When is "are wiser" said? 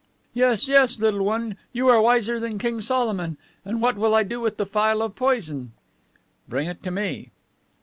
1.89-2.39